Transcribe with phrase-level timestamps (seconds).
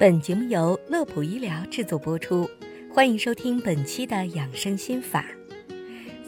[0.00, 2.48] 本节目由乐普医疗制作播出，
[2.94, 5.24] 欢迎收听本期的养生心法。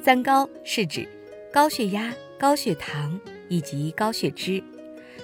[0.03, 1.09] 三高是指
[1.53, 4.61] 高血压、高血糖以及高血脂，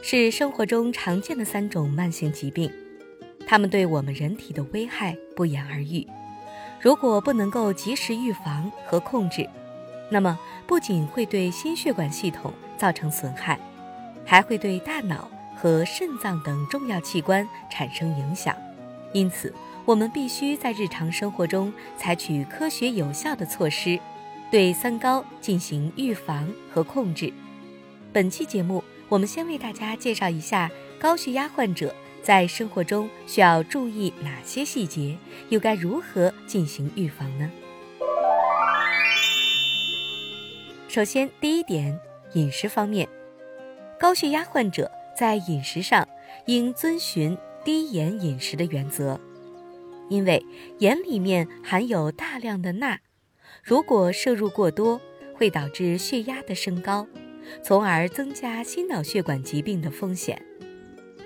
[0.00, 2.70] 是生活中常见的三种慢性疾病，
[3.48, 6.06] 它们对我们人体的危害不言而喻。
[6.80, 9.44] 如果不能够及时预防和控制，
[10.08, 13.58] 那么不仅会对心血管系统造成损害，
[14.24, 15.28] 还会对大脑。
[15.56, 18.54] 和肾脏等重要器官产生影响，
[19.12, 19.52] 因此
[19.86, 23.98] 我们必须在日常生活中采取科学有效的措施，
[24.50, 27.32] 对三高进行预防和控制。
[28.12, 35.16] 本期节目，我们先为大家介绍一下高血压患者在生活中需要注意哪些细节，
[35.48, 37.50] 又该如何进行预防呢？
[40.88, 41.98] 首先，第一点，
[42.34, 43.08] 饮食方面，
[43.98, 44.90] 高血压患者。
[45.16, 46.06] 在饮食上，
[46.44, 49.18] 应遵循低盐饮食的原则，
[50.10, 50.44] 因为
[50.78, 53.00] 盐里面含有大量的钠，
[53.62, 55.00] 如果摄入过多，
[55.34, 57.06] 会导致血压的升高，
[57.62, 60.40] 从而增加心脑血管疾病的风险。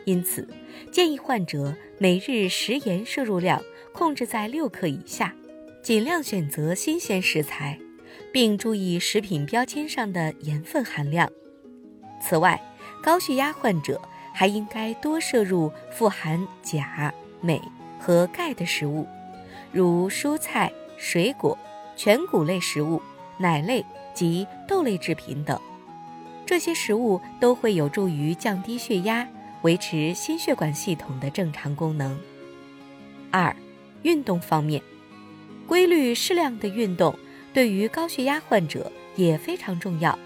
[0.04, 0.48] 因此，
[0.92, 3.60] 建议患者每日食盐摄入量
[3.92, 5.34] 控制在六克以下，
[5.82, 7.78] 尽量选择新鲜食材，
[8.32, 11.30] 并注意食品标签上的盐分含量。
[12.22, 12.60] 此外，
[13.02, 14.00] 高血压患者
[14.32, 17.60] 还应该多摄入富含钾、镁
[17.98, 19.06] 和钙的食物，
[19.72, 21.56] 如蔬菜、水果、
[21.96, 23.00] 全谷类食物、
[23.38, 25.58] 奶类及豆类制品等。
[26.44, 29.26] 这些食物都会有助于降低血压，
[29.62, 32.18] 维持心血管系统的正常功能。
[33.30, 33.54] 二、
[34.02, 34.82] 运动方面，
[35.66, 37.16] 规律适量的运动
[37.54, 40.18] 对于高血压患者也非常重要。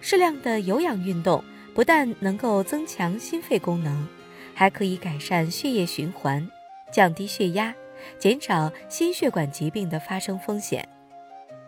[0.00, 1.44] 适量的有氧运动。
[1.78, 4.04] 不但能够增强心肺功能，
[4.52, 6.44] 还可以改善血液循环，
[6.92, 7.72] 降低血压，
[8.18, 10.88] 减少心血管疾病的发生风险。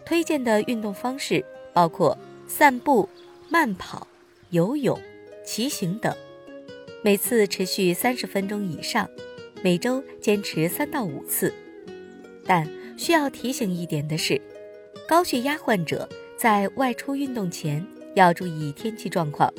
[0.05, 2.19] 推荐的运动方式包括
[2.49, 3.09] 散步、
[3.49, 4.05] 慢跑、
[4.49, 5.01] 游泳、
[5.45, 6.13] 骑行等，
[7.05, 9.09] 每次持续三十分钟以上，
[9.63, 11.55] 每周坚持三到五次。
[12.45, 12.69] 但
[12.99, 14.43] 需要提醒一点的是，
[15.07, 19.55] 高血压患者在外出运动前要注意天气状况。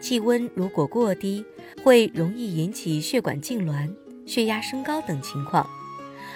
[0.00, 1.44] 气温如果过低，
[1.82, 3.90] 会容易引起血管痉挛、
[4.26, 5.66] 血压升高等情况；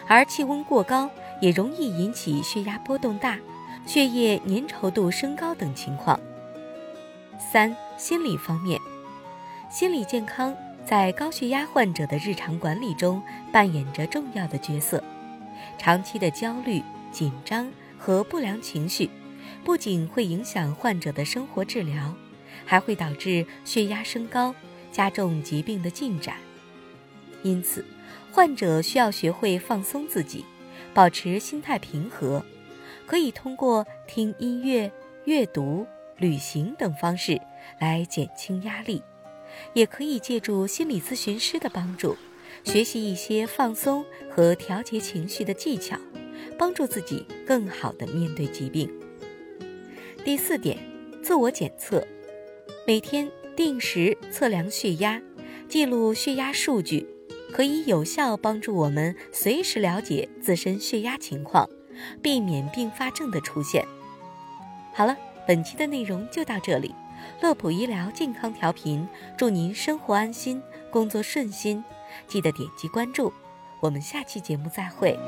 [0.07, 1.11] 而气温过高，
[1.41, 3.39] 也容易引起血压波动大、
[3.87, 6.19] 血液粘稠度升高等情况。
[7.39, 8.81] 三、心理方面，
[9.71, 10.55] 心理健康
[10.87, 13.23] 在高血压患者的日常管理中
[13.53, 15.03] 扮演着重要的角色。
[15.79, 19.11] 长期的焦虑、紧张和不良情绪，
[19.65, 22.15] 不仅会影响患者的生活治疗。
[22.65, 24.55] 还会导致血压升高，
[24.93, 26.37] 加重疾病的进展。
[27.43, 27.85] 因此，
[28.33, 30.45] 患者需要学会放松自己，
[30.93, 32.45] 保持心态平和。
[33.07, 34.91] 可以通过听音乐、
[35.27, 37.39] 阅读、旅行等方式
[37.79, 39.03] 来减轻压力，
[39.75, 42.17] 也可以借助心理咨询师的帮助，
[42.65, 45.99] 学习一些放松和调节情绪的技巧，
[46.59, 48.91] 帮助自己更好地面对疾病。
[50.25, 50.79] 第四点，
[51.23, 52.03] 自我检测。
[52.87, 55.19] 每天定时测量血压，
[55.67, 57.07] 记录血压数据，
[57.51, 61.67] 可以有效帮助我们随时了解自身血压情况，
[62.21, 63.83] 避免并发症的出现。
[64.93, 66.95] 好了，本期的内容就到这里。
[67.41, 69.09] 乐普医疗健康调频，
[69.39, 71.83] 祝您生活安心，工作顺心。
[72.29, 73.33] 记得点击关注，
[73.81, 75.19] 我们下期节目再会。